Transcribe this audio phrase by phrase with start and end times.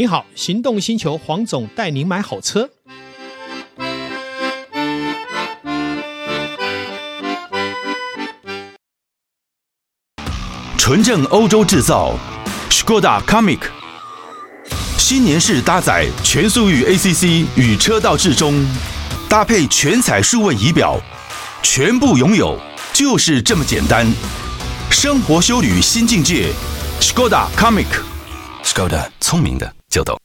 [0.00, 2.70] 你好，行动星球黄总带您买好车。
[10.78, 12.14] 纯正欧洲制造
[12.70, 13.58] ，Skoda Comic，
[14.96, 18.54] 新年式搭载全速域 ACC 与车道智中，
[19.28, 20.98] 搭配全彩数位仪表，
[21.62, 22.58] 全部拥有
[22.94, 24.10] 就是这么简单。
[24.90, 26.50] 生活修旅新境界
[27.02, 30.16] ，Skoda Comic，Skoda 聪明的就懂。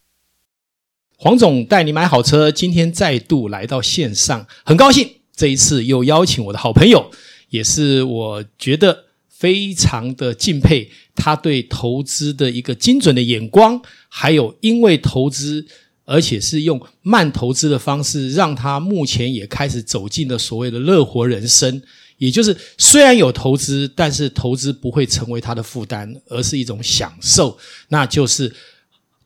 [1.18, 7.10] 黄总带你买好车，今天再度来到线上，很高兴这一次又邀请我的好朋友，
[7.50, 15.66] 也是我觉得非常的敬佩他对投资的一个精准的眼光，还有因为投资，
[16.04, 21.82] 而且是用慢投资的方式，让他目前也开始走进了所谓的乐活人生。
[22.18, 27.58] 也就是虽然有投资，但是投资不会成为他的负担，而是一种享受。
[27.90, 28.54] 那就是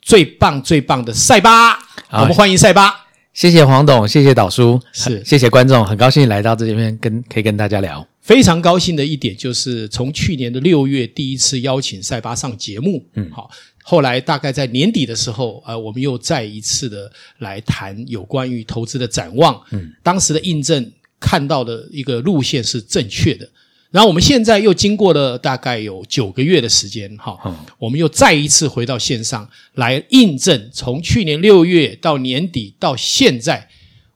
[0.02, 1.78] 最棒最棒的赛巴，
[2.12, 3.08] 我们欢迎赛巴。
[3.34, 5.24] 谢谢黄董，谢谢导叔，是。
[5.24, 8.06] 谢谢观众，很高兴来到这边跟可以跟大家聊。
[8.22, 13.50] 非常高兴的一点就是，从去年的六月第一次邀请塞巴上节目，嗯，好，
[13.84, 20.92] 后来大概在年底的时候，呃，我们又再一次的来谈有关于投资的展望，嗯，当时的印证。
[21.22, 23.46] 看到的一个路线是正确的，
[23.92, 27.38] 然后我们现在又经过了大概有九个月的时间，哈，
[27.80, 33.68] 我们又再一次回到线上来印证，从去年六月到年底到现在，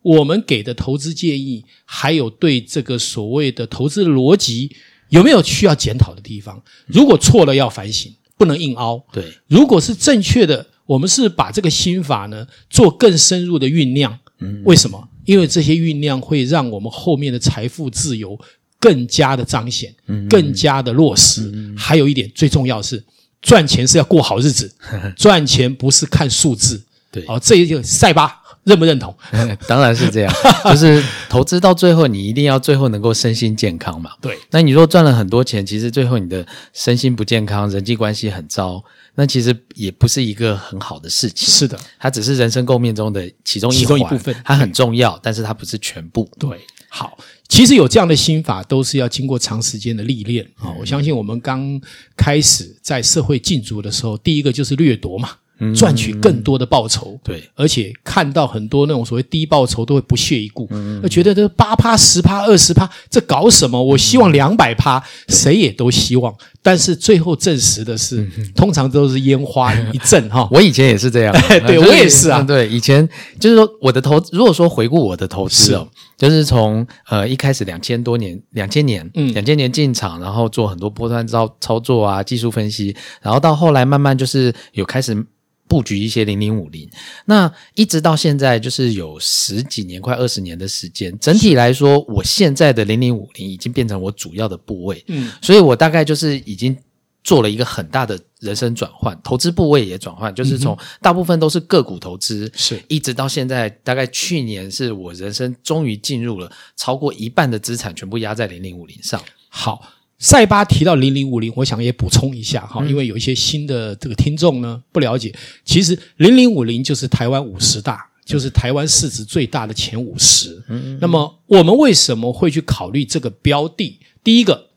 [0.04, 4.76] 我们给的投资建议，还有对这个所谓的投资的逻辑
[5.10, 6.62] 有没有需要检讨的地方？
[6.86, 9.04] 如果错了要反省，不能硬凹。
[9.12, 14.20] 对，如果是正确的，我们是把这个心法呢做更深入的酝酿。
[14.40, 15.10] 嗯，为什么？
[15.26, 18.38] 因为这些酝酿会让我们后面的财富自由
[18.84, 19.96] 更加的彰显，
[20.30, 21.50] 更加的落实。
[21.78, 23.02] 还有一点最重要的是，
[23.42, 24.70] 赚钱是要过好日子，
[25.16, 26.84] 赚钱不是看数字。
[27.10, 29.16] 对，哦，这一就赛巴认不认同？
[29.68, 30.34] 当然是这样，
[30.66, 34.12] 就是投资到最后，你一定要最后能够身心健康嘛。
[34.20, 38.84] 对，那你如果赚了很多钱，其实最后你的身心不健康，人际关系很糟。
[39.16, 41.48] 那其实也不是一个很好的事情。
[41.48, 46.28] 是的，它只是人生构面中的其中一其中一部分，它很重要，但是它不是全部。
[46.40, 46.50] 对，
[46.96, 47.18] 好，
[47.48, 50.76] 其实有这样的心法，都是要经过长时间的历练啊、嗯。
[50.80, 51.82] 我相信我们刚
[52.16, 55.32] 开始在社会竞逐的时候，第一个就是掠夺嘛。
[55.74, 63.82] 赚取更多的报酬，对，而且看到很多那种所谓低报酬都会不屑一顾，嗯，觉得这八趴、十趴、二十趴，这搞什么？
[63.82, 68.26] 我希望两百趴，谁也都希望，但是最后证实的是，
[68.56, 70.48] 通常都是烟花一阵哈。
[70.50, 71.36] 我以前也是这样，
[71.68, 73.08] 对我也是啊，对，以前
[73.40, 75.86] 就是说我的投，如果说回顾我的投资哦，
[76.18, 85.26] 就是从呃一开始两千多年，两千年，嗯，两千年进场，然后做很多波段操操作啊，技术分析，然后到后来慢慢就是有开始。
[85.68, 86.88] 布局一些零零五零，
[87.26, 91.18] 那一直到现在就是有十几年，快二十年的时间。
[91.18, 96.78] 整体来说，我现在的零零五零已经变成我主要的部位，嗯，所以我大概就是已经
[97.24, 109.20] 做了一个很大的人生转换，投资部位也转换，就是从大部分都是个股投资，是一直到现在，大概去年是我人生终于进入了超过一半的资产全部压在零零五零上。
[109.50, 109.82] 好。
[110.24, 115.36] 赛巴提到零零五零，我想也补充一下哈，因为有一些新的这个听众呢不了解，
[115.66, 120.64] 其实零零五零就是台湾五十大，就是台湾市值最大的前五十。
[121.02, 124.00] 那么我们为什么会去考虑这个标的？
[124.24, 124.70] 第一个，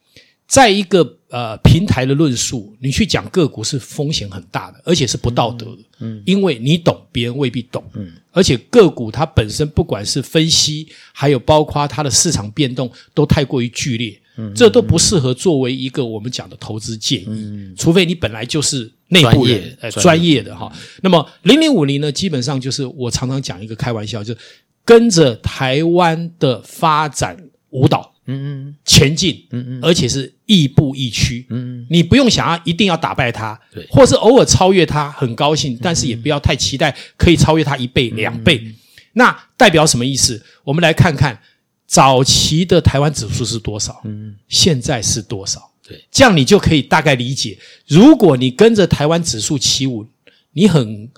[0.48, 5.78] 在一个呃平台的论述，你去讲个股是风险很大的，而且是不道德的。
[6.00, 7.84] 嗯，因为你懂，别人未必懂。
[7.94, 14.20] 嗯，而且个股它本身不管是分析，还有包括它的市场变动，都太过于剧烈。
[14.54, 20.70] 这都不适合作为一个我们讲的投资建议，嗯、除非你本来就是内部业，呃、专业的哈。
[21.02, 24.40] 那么零零五零呢，基本上就是我常常讲一个开玩笑，就是
[24.84, 27.36] 跟着台湾的发展
[27.70, 38.62] 舞蹈，嗯嗯，前进，嗯嗯，而且是亦步亦趋，嗯嗯，你不用想要一定要打败他，对，或是偶尔超越他，很高兴，但是也不要太期待可以超越他一倍、两倍。
[39.14, 40.42] 那代表什么意思？
[40.64, 41.40] 我们来看看。
[41.86, 44.00] 早期的台湾指数是多少？
[44.04, 45.70] 嗯，现在是多少？
[45.86, 47.56] 对，这样你就可以大概理解。
[47.86, 50.06] 如果你跟着台湾指数起舞，
[50.52, 51.08] 你很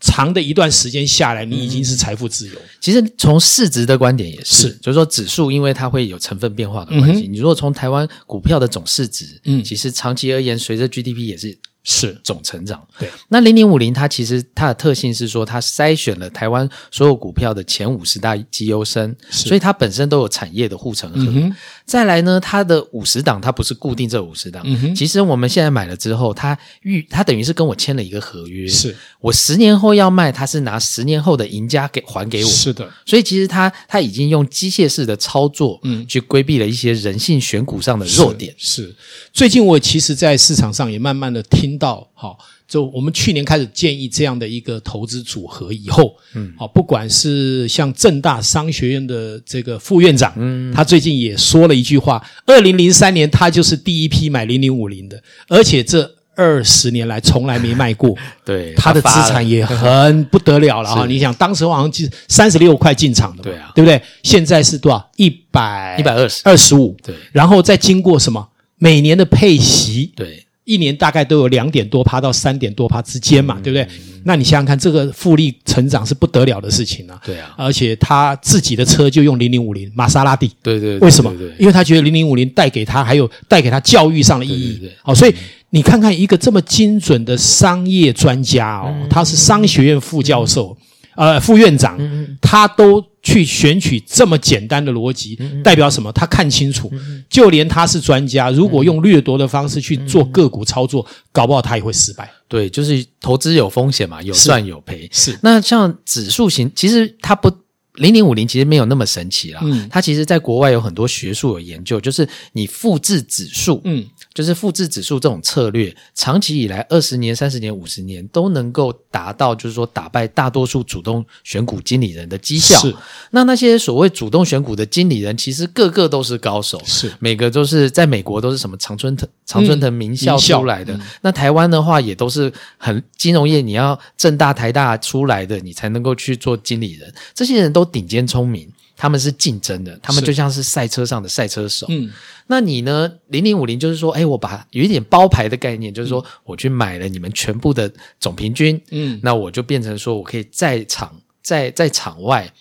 [0.00, 2.54] 长的一段时间下来，你已经是财富自由。
[2.54, 7.26] 嗯，其实从市值的观点也是，是就是说指数因为它会有成分变化的关系。
[7.26, 11.56] 嗯，你如果从台湾股票的总市值，嗯，其实长期而言，随着 GDP 也是。
[11.86, 12.20] 是。
[12.24, 12.84] 总成长。
[12.98, 21.32] 对，那零零五零它其实它的特性是说，它筛选了台湾所有股票的前五十大绩优生，所以它本身都有产业的护城河。
[21.32, 21.54] 嗯、
[21.84, 28.96] 再来呢，它的五十档它不是固定这五十档，嗯、其实我们现在买了之后，它预它等于是跟我签了一个合约，是。
[29.20, 32.50] 我十年后要卖，它是拿十年后的赢家给还给我。
[32.50, 38.54] 是的，所以其实它它已经用机械式的操作，嗯，去规避了一些人性选股上的弱点。
[38.58, 38.96] 是，是。
[39.32, 42.38] 最近我其实，在市场上也慢慢的听到，好，
[42.68, 56.16] 就我们去年开始建议这样的一个投资组合以后，嗯，好，不管是像正大商学院的这个副院长，嗯，他最近也说了一句话：二零零三年他就是第一批买零零五零的，而且这。
[56.38, 58.14] 二十年来从来没卖过，
[58.44, 61.06] 对，他的资产也很不得了了哈。
[61.06, 63.98] 你想，当时好像就三十六块进场的，对啊，对不对？
[64.22, 65.10] 现在是多少？
[65.16, 67.14] 一百一百二十二十五，对。
[67.32, 68.46] 然后再经过什么？
[68.76, 73.88] 每年的配息，对，一年大概都有两点多趴到三点多趴之间嘛，对不对？
[74.24, 77.18] 那你想想看，这个复利成长是不得了的事情啊。
[77.24, 80.98] 对啊，而且他自己的车就用零零五零玛莎拉蒂，对对。
[80.98, 81.32] 为什么？
[81.58, 84.92] 因为他觉得零零五零带给他还有带给他教育上的意义，对。
[85.02, 85.34] 好，所以。
[85.70, 90.74] 你看看一个这么精准的商业专家哦，他是商学院副教授，
[91.16, 91.98] 呃，副院长，
[92.40, 96.12] 他都去选取这么简单的逻辑，代表什么？
[96.12, 96.88] 他看清楚，
[97.28, 102.30] 就连他是专家，如果用掠夺的方式去做个股操作，搞不好他也会失败。
[102.46, 105.08] 对，就是投资有风险嘛，有赚有赔。
[105.10, 105.36] 是。
[105.42, 107.50] 那像指数型，其实它不。
[107.96, 114.04] 零零五零其实没有那么神奇啦，嗯，它其实在国外有很多学术有研究，就是你复制指数，嗯，
[114.36, 122.78] 就是复制指数这种策略，长期以来二十年、三十年、五十年都能够达到，就是说打败大多数主动选股经理人的绩效。
[122.78, 122.94] 是，
[123.30, 130.92] 那那些所谓主动选股的经理人，其实个个都是高手，是每个都是在美国都是什么常春藤、常春藤名校出来的。
[130.92, 137.10] 嗯、那台湾的话，也都是很金融业，你要正大、台大出来的，你才能够去做经理人。
[137.34, 137.86] 这些人都。
[137.86, 141.86] 顶尖聪明，他们是竞争的，他们就像是赛车上的赛车手。
[141.90, 142.10] 嗯，
[142.46, 143.12] 那你呢？
[143.28, 152.52] 零零五零就是说，哎，我把有一点包牌的概念，就是说，我去买了你们全部的总平均，嗯，那我就变成说我可以在场在在场外。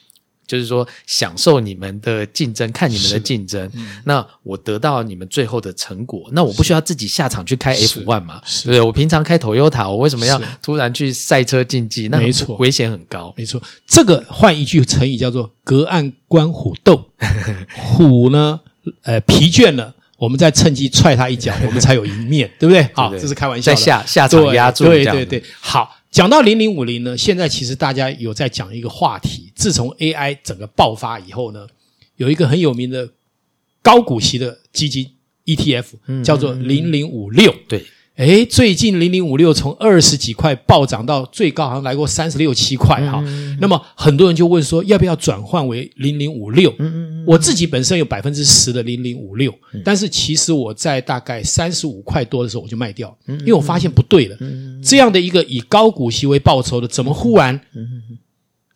[0.47, 3.69] 就是说，享受你们的竞争，看你们的竞争。
[3.74, 8.42] 嗯、那我得到你们最后的成果，那我不需要自己下场去开 F one 嘛？
[8.45, 12.07] 是，对，我平常开 Toyota，我为什么要突然去赛车竞技？
[12.09, 13.33] 那没错，危险很高。
[13.36, 17.09] 没错，这个换一句成语叫做“隔岸观虎斗”。
[17.75, 18.59] 虎呢，
[19.03, 22.88] 呃，疲倦了，我们再趁机踹他一脚， 我们才有赢面，对不对？
[22.94, 23.71] 好，这是开玩笑。
[23.71, 25.95] 在下下场压住，对对对，好。
[26.15, 29.51] 讲到零零五零呢，现在其实大家有在讲一个话题。
[29.53, 31.67] 自从 AI 整个爆发以后呢，
[32.15, 33.09] 有一个很有名的
[33.81, 35.12] 高股息的基金
[35.44, 37.53] ETF，叫做零零五六。
[37.67, 37.83] 对。
[38.15, 43.21] 诶，最近零零五六从二十几块暴涨到最高，好像来过三十六七块哈。
[43.25, 46.73] 嗯、那么很多人就问说，要不要转换为零零五六？
[47.27, 49.53] 我自己本身有百分之十的零零五六，
[49.83, 54.38] 但是其实我在大概三十五块多的时候我就卖掉，因为我发现不对了。
[54.81, 57.59] 这样的一个以高股息为报酬的，怎么忽然？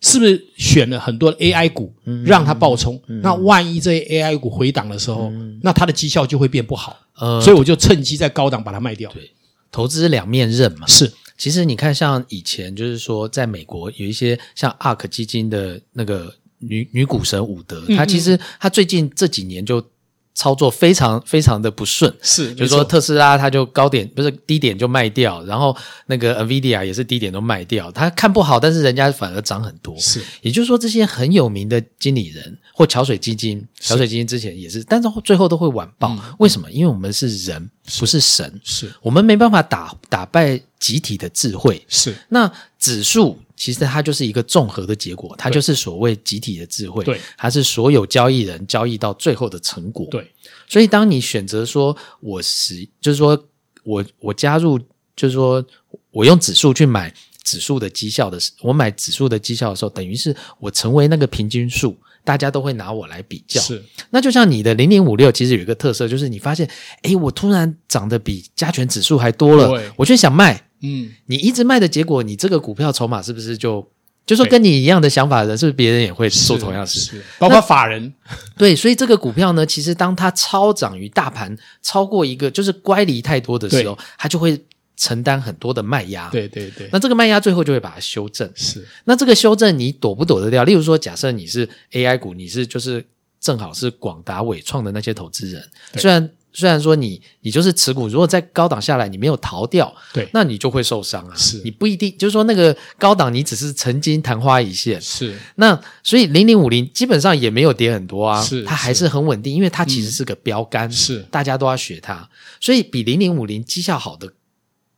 [0.00, 1.92] 是不是选了很多 AI 股
[2.24, 3.00] 让它爆冲？
[3.22, 5.30] 那万一这些 AI 股回档的时候，
[5.62, 6.98] 那它的绩效就会变不好。
[7.16, 9.10] 呃，所以我就趁机在高档把它卖掉。
[9.12, 9.30] 对，
[9.70, 10.86] 投资两面刃嘛。
[10.86, 19.84] 是，其实你看，像以前就是说，在美国有一些像 ARK 基金的那个女女股神伍德，她其实她最近这几年就。
[20.32, 36.70] 操作非常非常的不顺，是，比如说特斯拉它就高点不是低点就卖掉，然后那个 NVIDIA 也是低点都卖掉，它看不好，但是人家反而涨很多，是，也就是说这些很有名的经理人或桥水基金，桥水基金之前也是，但是最后都会晚爆，嗯、为什么？
[36.70, 38.90] 因为我们是人，不是神，是。
[39.02, 43.38] 我们没办法打打败集体的智慧，是，那指数。
[43.60, 50.26] 其实它就是一个综合的结果，它就是所谓集体的智慧，对，它是所有交易人交易到最后的成果，对。
[50.66, 53.38] 所以当你选择说我是，就是说
[53.84, 54.78] 我我加入，
[55.14, 55.62] 就是说
[56.10, 57.12] 我用指数去买
[57.44, 63.60] 指数的绩效的时，我买指数的绩效的时候，等于是我成为那个平均数，大家都会拿我来比较。
[63.60, 66.66] 是，那就像你的零零五六，其实有一个特色，就是你发现，
[67.02, 70.69] 诶，我突然涨得比加权指数还多了，对我却想卖。
[70.82, 73.86] 嗯，你一直卖的结果，你这个股票筹码是不是就
[74.26, 77.00] 就说跟你一样的想法的人，是不是别人也会做同样事？
[77.00, 78.12] 是，包括法人。
[78.56, 84.58] 对，所以这个股票呢，其实当它超涨于大盘超过一个，就是乖离太多的时候，它就会
[84.96, 86.28] 承担很多的卖压。
[86.30, 86.88] 对对对。
[86.92, 88.50] 那这个卖压最后就会把它修正。
[88.54, 88.86] 是。
[89.04, 90.64] 那这个修正你躲不躲得掉？
[90.64, 93.04] 例如说，假设你是 AI 股，你是就是
[93.40, 95.62] 正好是广达、伟创的那些投资人，
[95.96, 96.30] 虽然。
[96.52, 101.34] 虽然说你你就是持股，如果在高档下来你没有逃掉，对，那你就会受伤啊。
[101.36, 101.60] 是。
[101.64, 105.36] 你不一定就是说那个高档你只是曾经昙花一现，是。
[105.56, 111.20] 那所以零零五零基本上也没有跌很多啊，是它还是很稳定，因为它其实是个标杆，是。
[111.30, 112.28] 大家都要学它，
[112.60, 114.32] 所以比零零五零绩效好的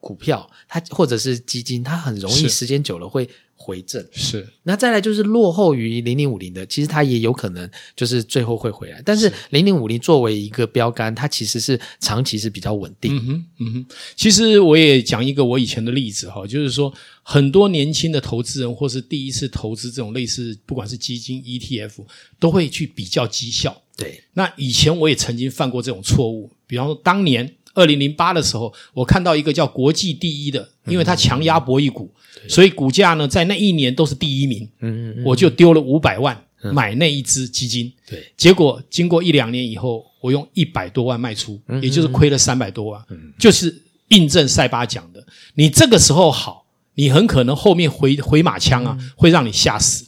[0.01, 3.29] 股票，它或者是基金，它很容易时间久了会
[3.63, 4.05] 回正。
[4.11, 9.01] 是，那再来就是落后于零零五零的，其实它也有可能就是最后会回来。
[9.05, 13.15] 但是零零五零作为一个标杆，它其实是长期是比较稳定。
[13.17, 13.87] 嗯哼，嗯哼。
[14.17, 16.93] 其实我也讲一个我以前的例子哈，就是说
[17.23, 22.05] 很多年轻的投资人或是第一次投资这种类似不管是基金 ETF，
[22.41, 23.81] 都会去比较绩效。
[23.97, 27.55] 对，那以前我也曾经犯过这种错误，比方说当年。
[27.75, 34.69] 二零零八的时候，我看到一个叫国际第一的，因为它强压博弈股，嗯、所以股价呢在那一年都是第一名。
[34.81, 37.93] 嗯嗯，嗯我就丢了五百万、嗯、买那一只基金。
[38.09, 43.03] 对，结果经过一两年以后，我用一百多万卖出，嗯、也就是亏了三百多万。
[43.11, 45.25] 嗯，就是印证塞巴讲的，
[45.55, 50.05] 你这个时候好，你很可能后面回回马枪啊，嗯、会让你吓死。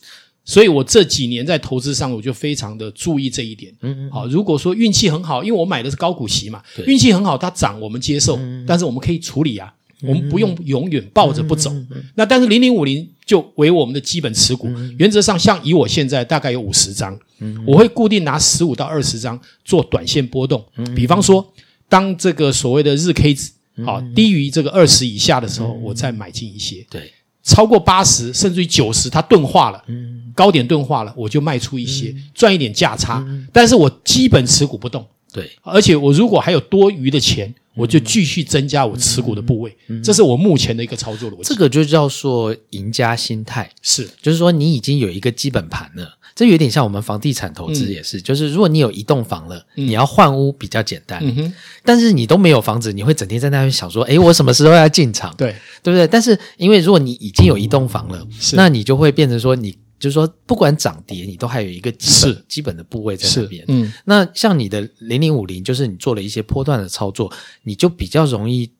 [0.46, 3.72] 所以我这几年在投资上，我就非常的注意这一点。
[3.80, 4.10] 嗯嗯。
[4.10, 11.72] 好，如果说运气很好，因为我买的是高股息嘛，对运气很好，它涨我们接受，嗯、但是我们可以处理啊，嗯、我们不用永远抱着不走。
[12.14, 20.64] 那但是零零五零就为我们的基本持股，嗯、原则上像以我现在大概有五十张，嗯、我会固定拿十五到二十张做短线波动。
[20.76, 21.46] 嗯、比方说，
[21.88, 23.50] 当这个所谓的日 K 值
[23.84, 26.86] 好低于这个二十以下的时候，嗯、我再买进一些。
[26.88, 27.12] 对。
[27.46, 33.22] 超过八十甚至于九十，它钝化了，嗯，高点钝化了，我就卖出一些，嗯、赚一点价差。
[33.28, 39.76] 嗯、但是我基本持股不动，对，而且我如果还有多余的钱，嗯、我就继续增加我持股的部位。
[39.88, 41.42] 嗯、这是我目前的一个操作逻辑。
[41.42, 46.18] 这个就叫做赢家心态，是，就是说你已经有一个基本盘了。
[46.34, 51.52] 这有点像我们房地产投资也是，嗯、就是如果你有一栋房了，嗯、你要换屋比较简单，嗯、
[51.84, 55.32] 但是你都没有房子，你会整天在那边想说，诶，我什么时候要进场？
[55.36, 56.08] 对，对不对？
[56.08, 63.64] 但是因为如果你已经有一栋房了，是那你就会变成说，你就是说不管涨跌，你都还有一个基基本的部位在那边。
[63.68, 67.32] 嗯，那像你的零零五零，就是你做了一些波段的操作，
[67.62, 68.70] 你就比较容易，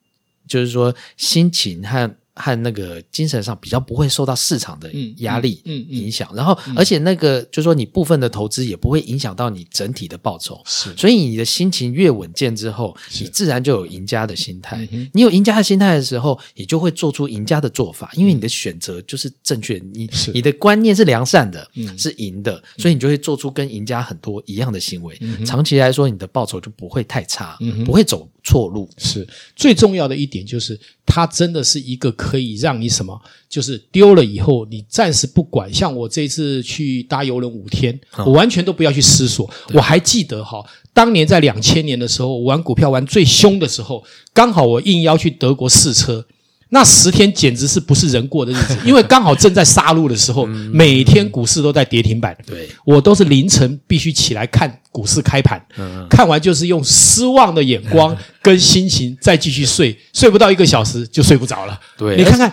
[0.46, 2.16] 就是说心情和。
[2.36, 14.88] 和那个精神上比较不会受到市场的压力影响，然后而且那个就是说你部分的投资也不会影响到你整体的报酬，是，所以你的心情越稳健之后，你自然就有赢家的心态。
[15.12, 25.16] 你有赢家的心态的时候，你就会做出赢家的做法，因为你的选择就是正确，你你的观念是良善的，是赢的，所以你就会做出跟赢家很多一样的行为。
[25.46, 28.90] 长期来说，你的报酬就不会太差，不会走错路。
[28.98, 29.24] 是。
[29.54, 30.78] 最重要的一点就是。
[31.06, 35.72] 它真的是一个可以让你什么，就是丢了以后你暂时不管。
[35.72, 39.48] 像我这次去搭邮轮五天，我完全都不要去思索。
[39.72, 46.26] 我还记得哈，当年在两千年的时候，我玩股票玩最凶的时候，刚好我应邀去德国试车。
[46.74, 52.36] 那十天简直是不是人过的日子， 因为刚好正在杀戮的时候，每天股市都在跌停板。
[52.44, 55.64] 对，我都是凌晨必须起来看股市开盘，
[56.10, 61.80] 看完就是用失望的眼光 跟心情再继续睡，睡不到一个小时就睡不着了。
[61.96, 62.52] 对，你看看，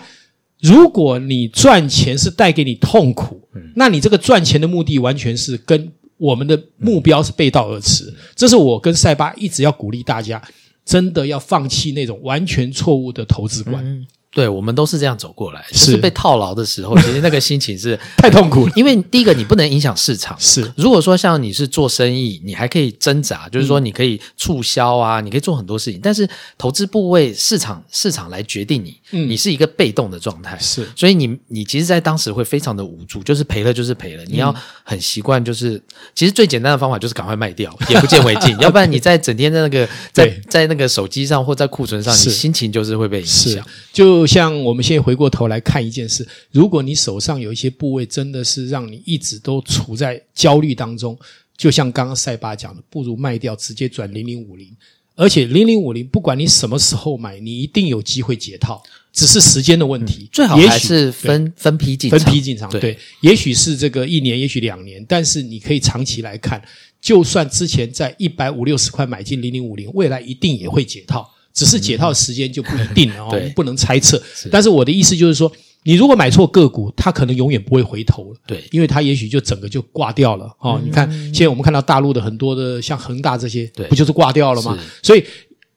[0.60, 3.42] 如果你赚钱是带给你痛苦，
[3.74, 8.04] 那你这个赚钱的目的完全是跟我们的目标是背道而驰。
[8.36, 10.40] 这是我跟塞巴一直要鼓励大家。
[10.84, 14.06] 真的要放弃那种完全错误的投资观。
[14.34, 18.72] 对，我们都是这样走过来，是被套牢的时候，其实那个心情是 太痛苦了。
[18.74, 20.34] 因为第一个，你不能影响市场。
[20.40, 26.00] 是，如果说像你是做生意，你还可以挣扎，就是说你可以促销啊，你可以做很多事情。
[26.02, 30.58] 但是投资部位，市场市场来决定你，你是一个被动的状态。
[30.58, 34.24] 是，所以你你其实，在当时会非常的无助，就是赔了就是赔了。
[34.24, 35.78] 你要很习惯，就是
[36.14, 38.56] 其实最简单的方法就是赶快卖掉，眼不见为净。
[38.60, 43.62] 要不然你在整天在那个在在那个手机上或在库存上，你心情就是会被影响。
[43.92, 51.18] 就像我们现在回过头来看一件事，如果你手上有一些部位真的是让你一直都处在焦虑当中，
[51.56, 54.68] 就像刚刚塞巴讲的，不如卖掉，直接转零零五零。
[55.14, 60.26] 而且零零五零，不管你什么时候买，你一定有机会解套，只是时间的问题。
[60.32, 62.70] 最好还是分分批进场，分批进场。
[62.70, 66.60] 对，也许是这个一年，也许两年，但是你可以长期来看，
[66.98, 71.30] 就算之前在一百五六十块买进零零五零，未来一定也会解套。
[71.52, 74.22] 只是解套时间就不一定了 哦，不能猜测。
[74.50, 75.50] 但是我的意思就是说，
[75.84, 78.40] 你如果买错个股，它可能永远不会回头了。
[78.46, 80.80] 对，因为它也许就整个就挂掉了哦。
[80.84, 84.78] 你看，现在我们看到大陆的很多的像恒大这些，不就是挂掉了吗？
[85.02, 85.24] 所以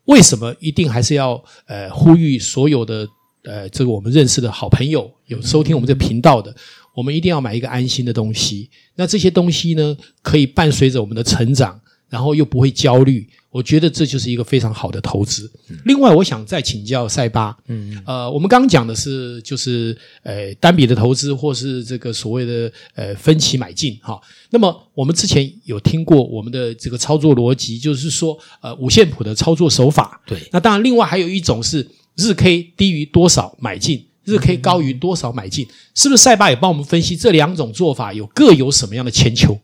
[0.05, 3.07] 为什么一定还是要呃呼吁所有的
[3.43, 6.55] 呃这个我们认识的好朋友有收听我们这个频道的，
[6.93, 8.69] 我们一定要买一个安心的东西。
[8.95, 11.79] 那这些东西呢，可以伴随着我们的成长。
[12.07, 15.49] 然后又不会焦虑，我觉得这就是一个非常好的投资。
[15.69, 24.19] 嗯、另外，我想再请教赛巴，嗯，呃，我们刚刚讲的是就是呃单笔的投资，或是这个所谓的呃分期买进哈。
[24.49, 30.21] 那么我们之前有听过我们的这个操作逻辑，就是说呃五线谱的操作手法。
[30.27, 36.21] 对，那当然，另外还有一种是日 K 低于多少买进，日 K 高于多少买进，嗯、是不是？
[36.21, 39.57] 赛巴也帮我们分析这两种做法有各有什么样的千秋？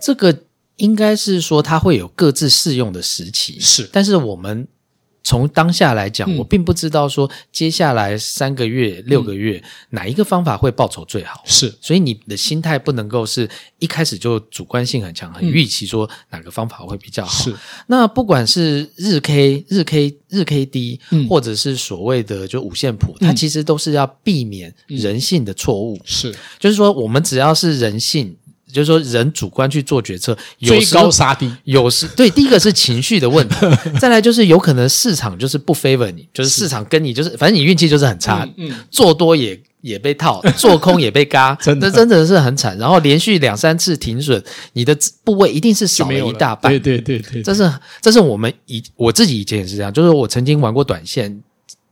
[0.00, 0.36] 这个。
[0.80, 3.88] 应该是说它会有各自适用的时期，是。
[3.92, 4.66] 但是我们
[5.22, 11.42] 从当下来讲，嗯、我并不知道说接下来三个月、六个月、嗯、哪一个方法会报酬最好。
[11.44, 17.44] 是，所以你的心态不能够是一开始就主观性很强，很预期说哪个方法会比较好。
[17.44, 17.54] 是。
[17.86, 26.00] 那不管是日 K、日 K、日 K D，、嗯、或者是所谓的就五线谱，它其实都是要避免人性的错误。
[26.06, 28.34] 是、嗯，就是说我们只要是人性。
[28.70, 33.54] 就是说，人主观去做决策，追高杀低，有时 对第一个是情绪的问题，
[34.00, 38.74] 再来就是有可能市场就是不 favor 你，就是市场跟你就是反正你运气就是很差，嗯，嗯。
[38.90, 41.90] 做多也也被套， 做空也被嘎，真的。
[41.90, 42.76] 真的是很惨。
[42.78, 44.42] 然后连续两三次停损，
[44.74, 51.42] 你的部位一定是少了一大半，对对对对，这是这是我们以我自己以前也是这样，就是我曾经玩过短线。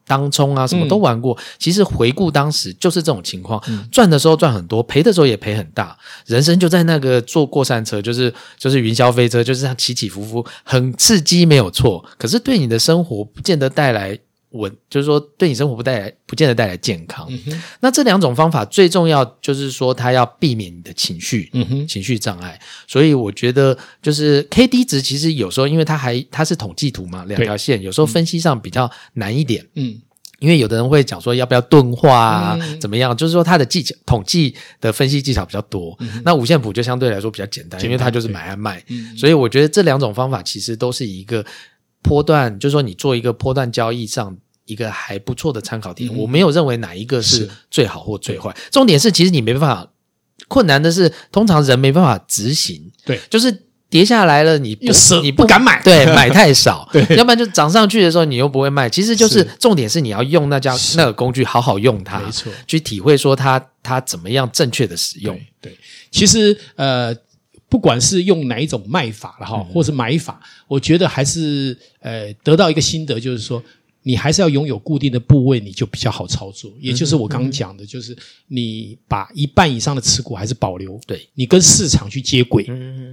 [0.08, 1.32] 当冲啊，什么都玩过。
[1.34, 5.96] 嗯、其实回顾当时就是这种情况，嗯、赚的时候赚很多，赔的时候也赔很大。
[6.26, 12.04] 人生就在那个坐过山车，就是就是云霄飞车，就是这样起起伏伏，很刺激，没有错。
[12.18, 14.18] 可是对你的生活不见得带来
[14.50, 17.26] 稳，就是说对你生活不带来，不见得带来健康。
[17.30, 22.58] 嗯、那这两种方法最重要就是说，它要避免你的情绪，嗯哼，情绪障碍。
[22.86, 30.00] 所以我觉得就是 K D 值，其实有时候因为它还它是统计图嘛，两条线，有时候分析上比较难一点，嗯。
[30.40, 33.16] 因为有的人会讲说要不要钝化啊，嗯、怎么样？
[33.16, 35.96] 就是说它的技巧、统计的分析技巧比较多。
[35.98, 38.84] 嗯、那五线谱就相对来说比较简单，简单因为它就是买卖卖。
[38.86, 41.44] 嗯、所以我觉得这两种方法其实都是一个
[42.08, 46.10] 波段，就是说你做一个波段交易上一个还不错的参考点。
[46.10, 48.56] 嗯、我没有认为哪一个是最好或最坏。
[48.70, 49.90] 重点是，其实你没办法，
[50.48, 52.90] 困难的是通常人没办法执行。
[53.04, 53.64] 对，就是。
[53.90, 58.86] 跌下来了，你不舍你不敢买，对，买太少， 对，要不然就涨上去的时候你又不会卖。
[58.86, 65.40] 其实就是重点是你要用那家那个工具好好用它，没错，去体会说它它怎么样正确的使用。
[65.58, 65.74] 对，
[66.10, 67.16] 其实呃，
[67.68, 73.62] 不管是用哪一种卖法了哈，或是买法，我觉得还是呃得到一个心得，就是说。
[74.04, 76.72] 你还是要拥有固定的部位，你就比较好操作。
[76.80, 82.64] 也就是我刚刚讲的，就是你把一半以上的持股还是保留，对，你跟市场去接轨，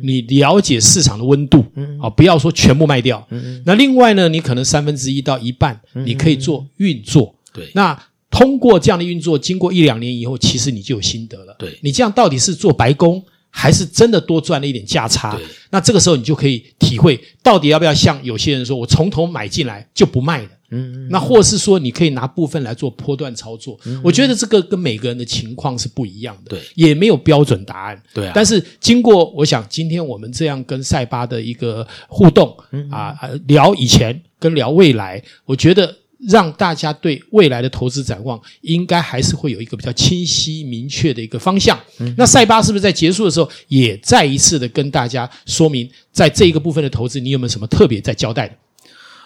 [0.01, 1.65] 你了解市场的温度，
[2.01, 3.27] 啊，不要说全部卖掉。
[3.65, 7.35] 那另外呢，你可能三分之一到一半，你可以做运作。
[7.51, 11.53] 对，那通过这样的运作，经过一两年以后，其实你就有心得了。
[11.59, 13.21] 对，你这样到底是做白工，
[13.57, 15.39] 还是真的多赚了一点价差？
[15.69, 20.49] 那这个时候你就可以体会，到底要不要像有些人说，我从头买进来就不卖了。
[20.71, 23.79] 嗯，那或是说，你可以拿部分来做波段操作。
[23.85, 28.31] 嗯，我觉得这个跟每个人的情况是不一样的，对，也没有标准答案，对啊。
[28.35, 35.95] 但是经过，我想今天我们这样跟塞巴的一个互动，嗯啊，聊以前跟聊未来，我觉得
[36.27, 41.79] 让大家对未来的投资展望，应该还是会有一个比较清晰明确的一个方向。
[41.99, 48.55] 嗯，那赛巴是不是在结束的时候，也再一次的跟大家说明，在这一个部分的投资，你有没有什么特别在交代的？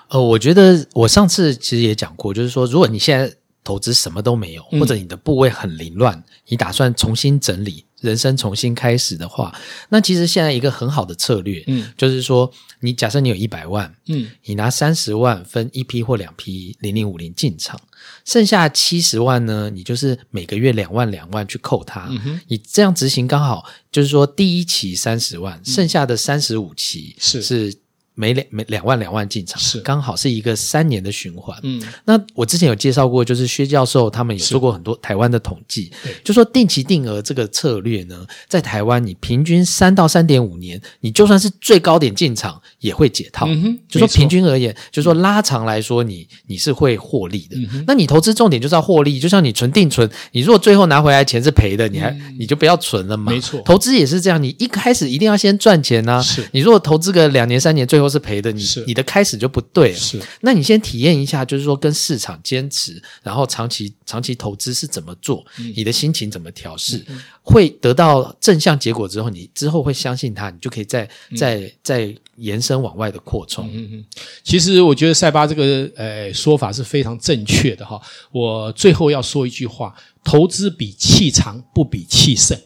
[0.10, 3.32] 呃，我觉得我上次其实也讲过，就是说，如果你现在
[3.64, 9.54] 投资什么都没有，或者你的部位很凌乱，嗯、你打算重新整理，人生重新开始的话，
[9.90, 17.80] 那其实现在一个很好的策略，嗯，就是说，你假设你有一百万，嗯，你拿三十万分一批或两批零零五零进场，
[18.26, 27.42] 剩下七十万呢，你就是每个月两万两万去扣它，嗯，你这样执行刚好就是说，第一期三十万，剩下的三十五期是。
[27.42, 27.74] 是。
[28.20, 31.58] 每两每两万两万进场，是刚好是一个三年的循环。
[31.64, 35.90] 嗯，那我之前有介绍过，就是薛教授他们有做过很多台湾的统计，
[36.22, 43.46] 就说定期定额这个策略呢，在台湾你平均三到三点五年，你就算是最高点进场也会解套。
[43.48, 47.56] 嗯哼，就说平均而言，就说拉长来说，你你是会获利的。
[47.56, 53.32] 嗯，那你投资重点就是要获利，就像你存定存，你如果最后拿回来钱是赔的，你还你就不要存了嘛。
[53.32, 56.22] 没错，投资也是这样，你一开始一定要先赚钱呐。
[56.22, 59.98] 是，你如果投资个两年三年，最后是赔的，你你的开始就不对了。
[59.98, 67.06] 是，那你先体验一下，就是说跟市场坚持，然后长期长期投资是怎么做，嗯、你的心情怎么调试，
[67.44, 73.70] 会得到正向结果之后，你之后会相信它，你就可以再、嗯、再再延伸往外的扩充。
[73.74, 74.06] 嗯嗯，
[74.44, 78.02] 其实我觉得赛巴这个呃说法是非常正确的哈。
[78.32, 79.94] 我最后要说一句话：
[80.24, 82.60] 投资比气长，不比气盛。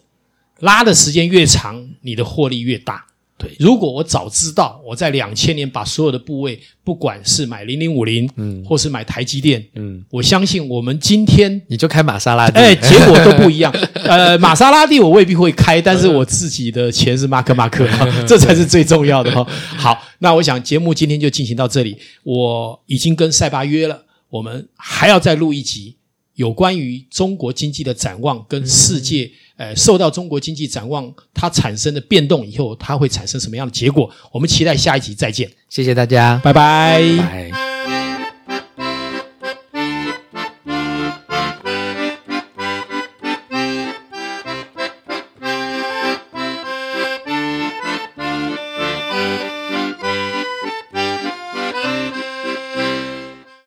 [0.60, 3.06] 拉的时间越长，你的获利越大。
[3.36, 13.74] 对，如果我早知道，我在两千年把所有的部位，不管是买零零五零，嗯，或是买台积电，嗯，我相信我们今天你就开玛莎拉蒂，哎， 结果都不一样。
[13.96, 17.88] 呃，玛莎拉蒂我未必会开，但是我自己的钱是马克马克，
[18.28, 19.44] 这才是最重要的哈。
[19.78, 25.98] 好，那我想节目今天就进行到这里，我已经跟赛巴约了，我们还要再录一集。
[26.36, 34.10] 有关于中国经济的展望跟世界，呃，受到中国经济展望它产生的变动以后，它会产生什么样的结果？
[34.32, 37.02] 我们期待下一集再见，谢谢大家，拜拜。
[37.18, 37.73] 拜拜。